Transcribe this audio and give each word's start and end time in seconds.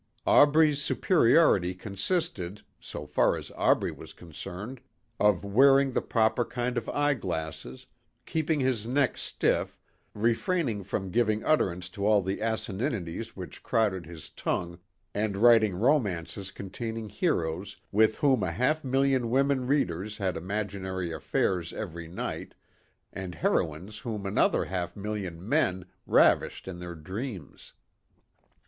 Aubrey's 0.25 0.81
superiority 0.81 1.75
consisted, 1.75 2.63
so 2.79 3.05
far 3.05 3.37
as 3.37 3.51
Aubrey 3.51 3.91
was 3.91 4.13
concerned, 4.13 4.81
of 5.19 5.43
wearing 5.43 5.91
the 5.91 6.01
proper 6.01 6.43
kind 6.43 6.75
of 6.75 6.89
eye 6.89 7.13
glasses, 7.13 7.85
keeping 8.25 8.59
his 8.59 8.87
neck 8.87 9.15
stiff, 9.15 9.77
refraining 10.15 10.81
from 10.85 11.11
giving 11.11 11.43
utterance 11.43 11.87
to 11.89 12.03
all 12.03 12.23
the 12.23 12.39
asininities 12.41 13.35
which 13.35 13.61
crowded 13.61 14.07
his 14.07 14.31
tongue 14.31 14.79
and 15.13 15.37
writing 15.37 15.75
romances 15.75 16.49
containing 16.49 17.07
heroes 17.07 17.77
with 17.91 18.17
whom 18.17 18.41
a 18.41 18.51
half 18.51 18.83
million 18.83 19.29
women 19.29 19.67
readers 19.67 20.17
had 20.17 20.35
imaginary 20.35 21.11
affairs 21.11 21.71
every 21.73 22.07
night 22.07 22.55
and 23.13 23.35
heroines 23.35 23.99
whom 23.99 24.25
another 24.25 24.65
half 24.65 24.95
million 24.95 25.47
men 25.47 25.85
ravished 26.07 26.67
in 26.67 26.79
their 26.79 26.95
dreams. 26.95 27.73